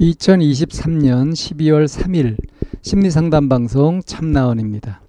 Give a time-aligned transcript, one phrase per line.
[0.00, 2.36] 2023년 12월 3일
[2.82, 5.00] 심리상담 방송 참나원입니다.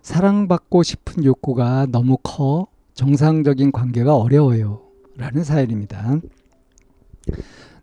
[0.00, 4.80] 사랑받고 싶은 욕구가 너무 커 정상적인 관계가 어려워요.
[5.16, 6.20] 라는 사연입니다.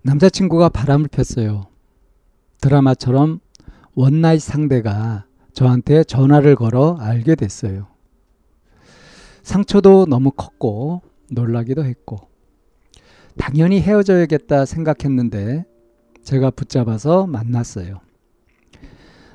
[0.02, 1.68] 남자친구가 바람을 폈어요.
[2.60, 3.40] 드라마처럼
[3.94, 7.88] 원나잇 상대가 저한테 전화를 걸어 알게 됐어요.
[9.44, 12.22] 상처도 너무 컸고 놀라기도 했고
[13.38, 15.66] 당연히 헤어져야겠다 생각했는데
[16.24, 18.00] 제가 붙잡아서 만났어요.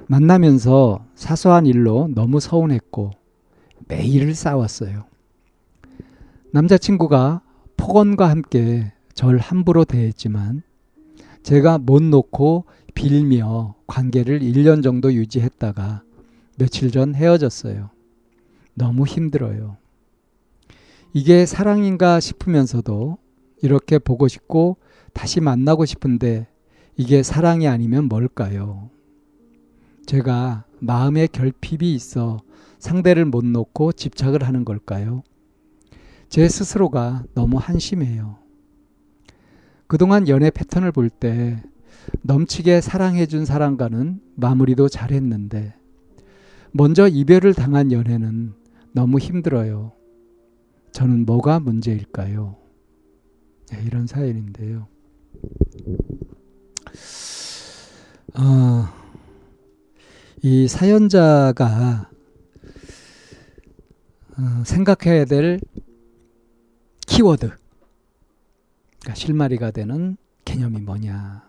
[0.06, 3.10] 만나면서 사소한 일로 너무 서운했고
[3.86, 5.04] 매일 싸웠어요.
[6.52, 7.42] 남자친구가
[7.76, 10.62] 폭언과 함께 절 함부로 대했지만
[11.42, 12.64] 제가 못 놓고
[12.94, 16.02] 빌며 관계를 1년 정도 유지했다가
[16.56, 17.90] 며칠 전 헤어졌어요.
[18.74, 19.76] 너무 힘들어요.
[21.12, 23.18] 이게 사랑인가 싶으면서도
[23.62, 24.76] 이렇게 보고 싶고
[25.12, 26.46] 다시 만나고 싶은데
[26.98, 28.90] 이게 사랑이 아니면 뭘까요?
[30.04, 32.40] 제가 마음에 결핍이 있어
[32.80, 35.22] 상대를 못 놓고 집착을 하는 걸까요?
[36.28, 38.38] 제 스스로가 너무 한심해요.
[39.86, 41.62] 그동안 연애 패턴을 볼 때
[42.22, 45.74] 넘치게 사랑해준 사람과는 마무리도 잘했는데
[46.72, 48.54] 먼저 이별을 당한 연애는
[48.92, 49.92] 너무 힘들어요.
[50.90, 52.56] 저는 뭐가 문제일까요?
[53.70, 54.88] 네, 이런 사연인데요.
[58.40, 58.88] 어,
[60.42, 62.08] 이 사연자가
[64.36, 65.58] 어, 생각해야 될
[67.08, 67.50] 키워드,
[69.00, 71.42] 그러니까 실마리가 되는 개념이 뭐냐?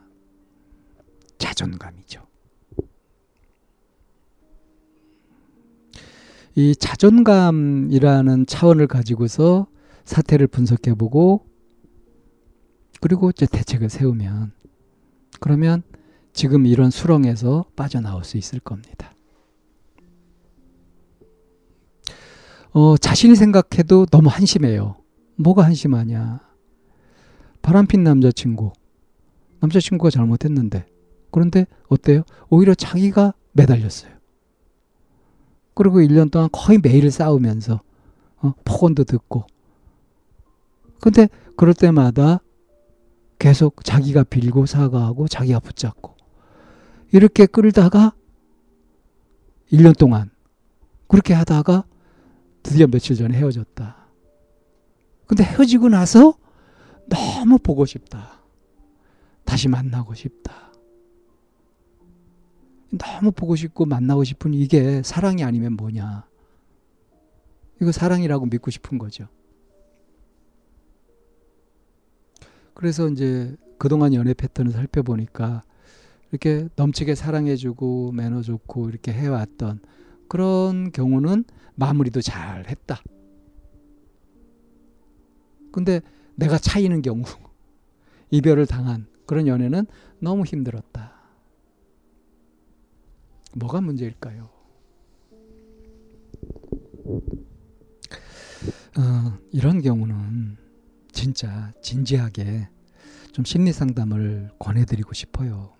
[1.37, 2.25] 자존감이죠.
[6.55, 9.67] 이 자존감이라는 차원을 가지고서
[10.05, 11.45] 사태를 분석해보고
[12.99, 14.53] 그리고 이제 대책을 세우면
[15.39, 15.83] 그러면
[16.39, 19.13] 지금 이런 수렁에서 빠져나올 수 있을 겁니다.
[22.71, 24.95] 어, 자신이 생각해도 너무 한심해요.
[25.35, 26.39] 뭐가 한심하냐.
[27.61, 28.71] 바람핀 남자친구.
[29.59, 30.85] 남자친구가 잘못했는데.
[31.29, 32.23] 그런데 어때요?
[32.49, 34.13] 오히려 자기가 매달렸어요.
[35.73, 37.81] 그리고 1년 동안 거의 매일 싸우면서
[38.37, 39.45] 어, 폭언도 듣고.
[41.01, 41.27] 근데
[41.57, 42.39] 그럴 때마다
[43.39, 46.18] 계속 자기가 빌고 사과하고 자기가 붙잡고
[47.11, 48.13] 이렇게 끌다가
[49.71, 50.29] 1년 동안
[51.07, 51.85] 그렇게 하다가
[52.63, 53.95] 드디어 며칠 전에 헤어졌다.
[55.25, 56.37] 근데 헤어지고 나서
[57.07, 58.39] 너무 보고 싶다.
[59.43, 60.71] 다시 만나고 싶다.
[62.91, 66.27] 너무 보고 싶고 만나고 싶은 이게 사랑이 아니면 뭐냐.
[67.81, 69.27] 이거 사랑이라고 믿고 싶은 거죠.
[72.73, 75.63] 그래서 이제 그동안 연애 패턴을 살펴보니까
[76.31, 79.79] 이렇게 넘치게 사랑해주고 매너 좋고 이렇게 해왔던
[80.27, 81.43] 그런 경우는
[81.75, 83.01] 마무리도 잘 했다.
[85.71, 86.01] 근데
[86.35, 87.23] 내가 차이는 경우,
[88.31, 89.85] 이별을 당한 그런 연애는
[90.19, 91.13] 너무 힘들었다.
[93.55, 94.49] 뭐가 문제일까요?
[98.97, 100.57] 어, 이런 경우는
[101.11, 102.69] 진짜 진지하게
[103.31, 105.78] 좀 심리 상담을 권해드리고 싶어요.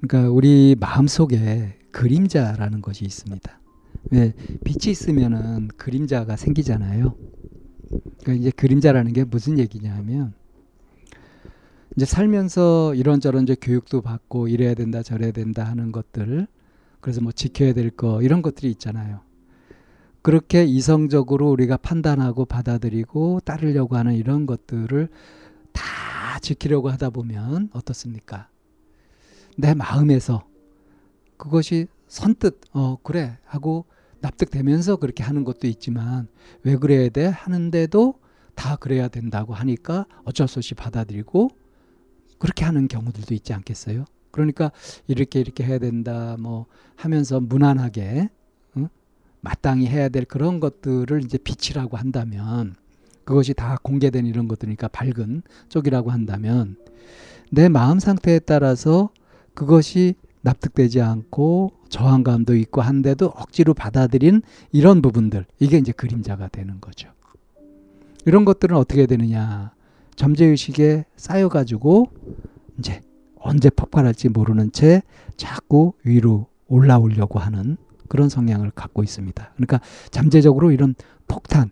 [0.00, 3.60] 그러니까 우리 마음 속에 그림자라는 것이 있습니다.
[4.12, 4.32] 왜
[4.64, 7.14] 빛이 있으면은 그림자가 생기잖아요.
[8.20, 10.32] 그러니까 이제 그림자라는 게 무슨 얘기냐면
[11.96, 16.46] 이제 살면서 이런저런 이제 교육도 받고 이래야 된다 저래야 된다 하는 것들
[17.00, 19.20] 그래서 뭐 지켜야 될 거 이런 것들이 있잖아요.
[20.22, 25.08] 그렇게 이성적으로 우리가 판단하고 받아들이고 따르려고 하는 이런 것들을
[25.72, 25.82] 다
[26.40, 28.48] 지키려고 하다 보면 어떻습니까?
[29.60, 30.44] 내 마음에서
[31.36, 33.84] 그것이 선뜻 어 그래 하고
[34.20, 36.28] 납득되면서 그렇게 하는 것도 있지만
[36.62, 38.14] 왜 그래야 돼 하는데도
[38.54, 41.50] 다 그래야 된다고 하니까 어쩔 수 없이 받아들이고
[42.38, 44.04] 그렇게 하는 경우들도 있지 않겠어요?
[44.30, 44.72] 그러니까
[45.06, 46.66] 이렇게 이렇게 해야 된다 뭐
[46.96, 48.28] 하면서 무난하게
[48.76, 48.88] 응?
[49.40, 52.74] 마땅히 해야 될 그런 것들을 이제 빛이라고 한다면
[53.24, 56.76] 그것이 다 공개된 이런 것들이니까 밝은 쪽이라고 한다면
[57.50, 59.10] 내 마음 상태에 따라서
[59.60, 64.40] 그것이 납득되지 않고 저항감도 있고 한데도 억지로 받아들인
[64.72, 67.10] 이런 부분들 이게 이제 그림자가 되는 거죠.
[68.24, 69.74] 이런 것들은 어떻게 되느냐
[70.16, 72.08] 잠재의식에 쌓여가지고
[72.78, 73.02] 이제
[73.36, 75.02] 언제 폭발할지 모르는 채
[75.36, 77.76] 자꾸 위로 올라오려고 하는
[78.08, 79.52] 그런 성향을 갖고 있습니다.
[79.56, 79.80] 그러니까
[80.10, 80.94] 잠재적으로 이런
[81.28, 81.70] 폭탄,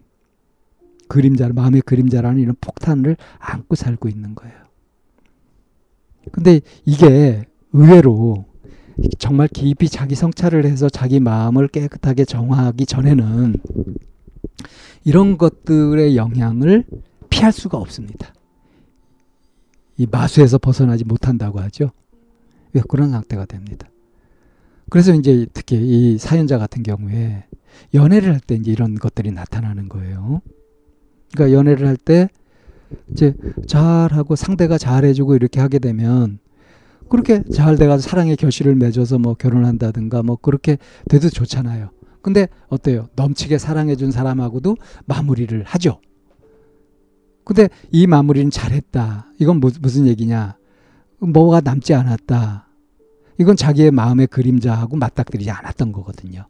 [1.08, 4.54] 그림자, 마음의 그림자라는 이런 폭탄을 안고 살고 있는 거예요.
[6.32, 7.46] 근데 이게
[7.78, 8.44] 의외로
[9.18, 13.54] 정말 깊이 자기 성찰을 해서 자기 마음을 깨끗하게 정화하기 전에는
[15.04, 16.84] 이런 것들의 영향을
[17.30, 18.34] 피할 수가 없습니다.
[19.96, 21.92] 이 마수에서 벗어나지 못한다고 하죠.
[22.88, 23.88] 그런 상태가 됩니다.
[24.90, 27.44] 그래서 이제 특히 이 사연자 같은 경우에
[27.94, 30.42] 연애를 할 때 이제 이런 것들이 나타나는 거예요.
[31.32, 32.28] 그러니까 연애를 할 때
[33.12, 33.34] 이제
[33.66, 36.38] 잘하고 상대가 잘해주고 이렇게 하게 되면
[37.08, 40.78] 그렇게 잘 돼가서 사랑의 결실을 맺어서 뭐 결혼한다든가 뭐 그렇게
[41.08, 41.90] 돼도 좋잖아요.
[42.22, 43.08] 근데 어때요?
[43.16, 44.76] 넘치게 사랑해준 사람하고도
[45.06, 46.00] 마무리를 하죠.
[47.44, 49.32] 근데 이 마무리는 잘했다.
[49.38, 50.56] 이건 무슨 얘기냐?
[51.20, 52.68] 뭐가 남지 않았다.
[53.38, 56.46] 이건 자기의 마음의 그림자하고 맞닥뜨리지 않았던 거거든요.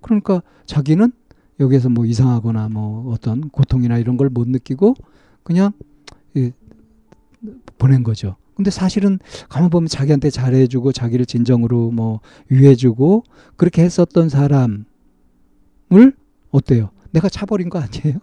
[0.00, 1.12] 그러니까 자기는
[1.60, 4.94] 여기에서 뭐 이상하거나 뭐 어떤 고통이나 이런 걸 못 느끼고
[5.42, 5.72] 그냥
[7.76, 8.36] 보낸 거죠.
[8.54, 9.18] 근데 사실은
[9.48, 13.24] 가만 보면 자기한테 잘해주고 자기를 진정으로 뭐 위해주고
[13.56, 14.84] 그렇게 했었던 사람을
[16.50, 16.90] 어때요?
[17.10, 18.20] 내가 차버린 거 아니에요?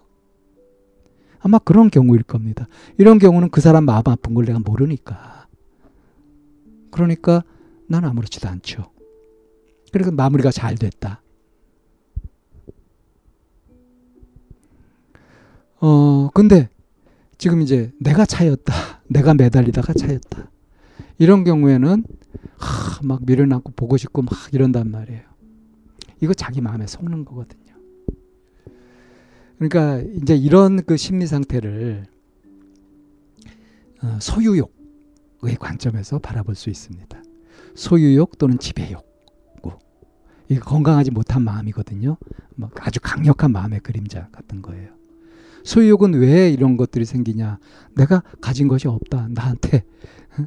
[1.40, 2.68] 아마 그런 경우일 겁니다.
[2.98, 5.48] 이런 경우는 그 사람 마음 아픈 걸 내가 모르니까.
[6.92, 7.44] 그러니까
[7.88, 8.92] 난 아무렇지도 않죠.
[9.92, 11.22] 그러니까 마무리가 잘 됐다.
[15.82, 16.70] 어, 근데
[17.42, 18.72] 지금 이제 내가 차였다.
[19.10, 20.52] 내가 매달리다가 차였다.
[21.18, 22.04] 이런 경우에는
[22.60, 25.24] 하, 막 안고 보고 싶고 막 이런단 말이에요.
[26.22, 27.74] 이거 자기 마음에 속는 거거든요.
[29.58, 32.06] 그러니까 이제 이런 그 심리 상태를
[34.04, 37.24] 어, 소유욕의 관점에서 바라볼 수 있습니다.
[37.74, 39.04] 소유욕 또는 지배욕.
[40.48, 42.18] 이 건강하지 못한 마음이거든요.
[42.76, 45.01] 아주 강력한 마음의 그림자 같은 거예요.
[45.64, 47.60] 소유욕은 왜 이런 것들이 생기냐?
[47.96, 49.28] 내가 가진 것이 없다.
[49.32, 49.84] 나한테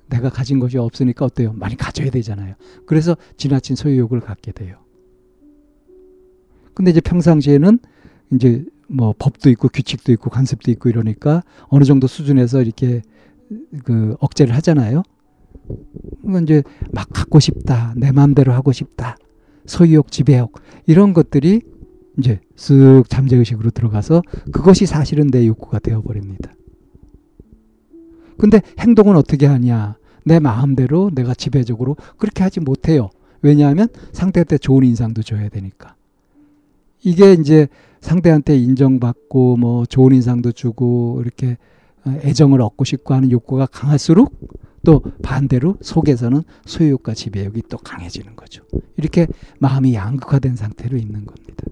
[0.09, 1.53] 내가 가진 것이 없으니까 어때요?
[1.55, 2.55] 많이 가져야 되잖아요.
[2.87, 4.79] 그래서 지나친 소유욕을 갖게 돼요.
[6.75, 7.79] 근데 이제 평상시에는
[8.33, 13.03] 이제 뭐 법도 있고 규칙도 있고 관습도 있고 이러니까 어느 정도 수준에서 이렇게
[13.85, 15.03] 그 억제를 하잖아요.
[16.43, 16.63] 이제
[16.93, 19.17] 막 갖고 싶다, 내 마음대로 하고 싶다,
[19.67, 21.63] 소유욕, 지배욕 이런 것들이
[22.19, 24.23] 이제 쓱 잠재의식으로 들어가서
[24.53, 26.53] 그것이 사실은 내 욕구가 되어버립니다.
[28.39, 29.97] 근데 행동은 어떻게 하냐?
[30.25, 33.11] 내 마음대로 내가 지배적으로 그렇게 하지 못해요.
[33.43, 35.95] 왜냐하면 상대한테 좋은 인상도 줘야 되니까.
[37.03, 37.69] 이게 이제
[38.01, 41.59] 상대한테 인정받고 뭐 좋은 인상도 주고 이렇게
[42.07, 44.33] 애정을 얻고 싶고 하는 욕구가 강할수록
[44.85, 48.63] 또 반대로 속에서는 소유욕과 지배욕이 또 강해지는 거죠.
[48.97, 49.27] 이렇게
[49.59, 51.65] 마음이 양극화된 상태로 있는 겁니다.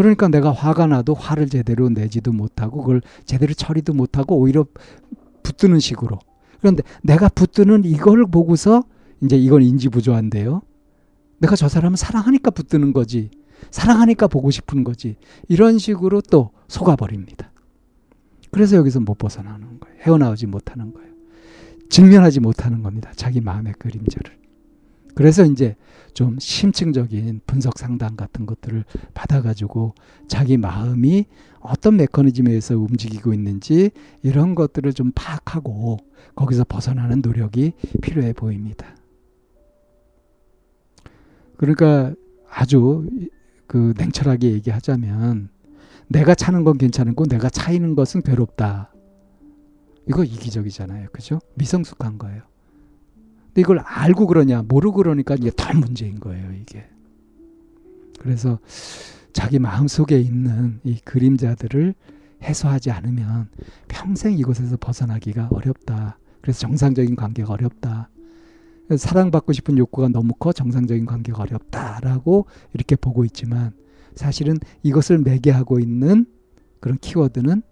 [0.00, 4.64] 그러니까 내가 화가 나도 화를 제대로 내지도 못하고 그걸 제대로 처리도 못하고 오히려
[5.42, 6.18] 붙드는 식으로.
[6.58, 8.82] 그런데 내가 붙드는 이걸 보고서
[9.22, 10.62] 이제 이건 인지 부조한데요.
[11.36, 13.30] 내가 저 사람을 사랑하니까 붙드는 거지.
[13.70, 15.16] 사랑하니까 보고 싶은 거지.
[15.48, 17.52] 이런 식으로 또 속아버립니다.
[18.52, 19.96] 그래서 여기서 못 벗어나는 거예요.
[20.00, 21.10] 헤어나오지 못하는 거예요.
[21.90, 23.12] 직면하지 못하는 겁니다.
[23.16, 24.39] 자기 마음의 그림자를.
[25.14, 25.76] 그래서 이제
[26.14, 29.94] 좀 심층적인 분석 상담 같은 것들을 받아가지고
[30.28, 31.26] 자기 마음이
[31.60, 33.90] 어떤 메커니즘에 서 움직이고 있는지
[34.22, 35.98] 이런 것들을 좀 파악하고
[36.34, 38.96] 거기서 벗어나는 노력이 필요해 보입니다.
[41.56, 42.14] 그러니까
[42.48, 43.08] 아주
[43.66, 45.50] 그 냉철하게 얘기하자면
[46.08, 48.92] 내가 차는 건 괜찮고 내가 차이는 것은 괴롭다.
[50.08, 51.08] 이거 이기적이잖아요.
[51.12, 51.38] 그죠?
[51.54, 52.49] 미성숙한 거예요.
[53.50, 56.84] 근데 이걸 알고 그러냐, 모르고 그러니까 이게 더 문제인 거예요, 이게.
[58.20, 58.58] 그래서
[59.32, 61.94] 자기 마음 속에 있는 이 그림자들을
[62.42, 63.48] 해소하지 않으면
[63.88, 66.18] 평생 이곳에서 벗어나기가 어렵다.
[66.40, 68.08] 그래서 정상적인 관계가 어렵다.
[68.96, 73.72] 사랑받고 싶은 욕구가 너무 커 정상적인 관계가 어렵다라고 이렇게 보고 있지만
[74.14, 76.26] 사실은 이것을 매개하고 있는
[76.80, 77.62] 그런 키워드는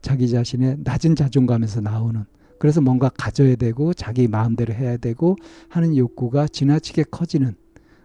[0.00, 2.24] 자기 자신의 낮은 자존감에서 나오는
[2.58, 5.36] 그래서 뭔가 가져야 되고 자기 마음대로 해야 되고
[5.68, 7.54] 하는 욕구가 지나치게 커지는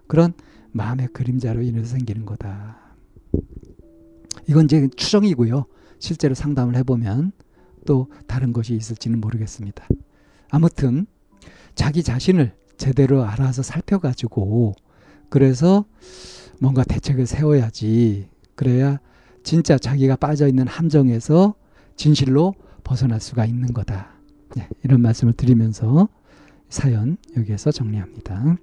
[0.08, 0.34] 그런
[0.72, 2.78] 마음의 그림자로 인해서 생기는 거다.
[4.48, 5.66] 이건 이제 추정이고요.
[6.00, 7.32] 실제로 상담을 해보면
[7.86, 9.88] 또 다른 것이 있을지는 모르겠습니다.
[10.50, 11.06] 아무튼
[11.76, 14.74] 자기 자신을 제대로 알아서 살펴가지고
[15.30, 15.86] 그래서
[16.60, 18.30] 뭔가 대책을 세워야지.
[18.56, 19.00] 그래야
[19.44, 21.56] 진짜 자기가 빠져 있는 함정에서
[21.96, 24.14] 진실로 벗어날 수가 있는 거다.
[24.56, 26.08] 네, 이런 말씀을 드리면서
[26.70, 28.58] 사연 여기에서 정리합니다.